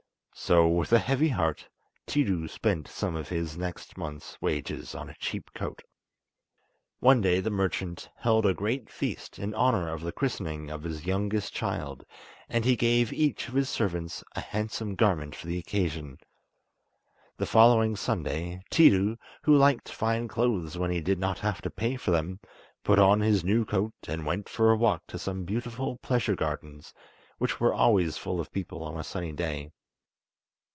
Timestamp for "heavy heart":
0.97-1.67